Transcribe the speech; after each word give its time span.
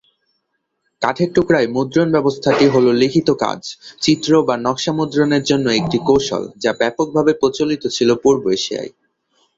কাঠের 1.01 1.29
টুকরায় 1.35 1.67
মুদ্রণ 1.67 2.07
ব্যবস্থাটি 2.11 2.65
হল 2.67 2.85
লিখিত 2.93 3.29
কাজ, 3.43 3.61
চিত্র 4.01 4.31
বা 4.47 4.55
নকশা 4.57 4.91
মুদ্রণের 4.97 5.43
জন্য 5.43 5.65
একটি 5.79 5.97
কৌশল, 6.07 6.43
যা 6.63 6.71
ব্যাপকভাবে 6.79 7.31
প্রচলিত 7.41 7.83
ছিল 7.87 8.09
পূর্ব 8.23 8.43
এশিয়ায়। 8.49 8.91